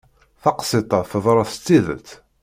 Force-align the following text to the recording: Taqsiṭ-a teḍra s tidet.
Taqsiṭ-a 0.41 0.99
teḍra 1.11 1.43
s 1.51 1.55
tidet. 1.65 2.09